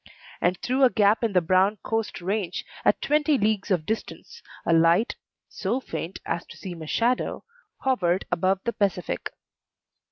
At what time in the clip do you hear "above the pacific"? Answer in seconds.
8.31-9.29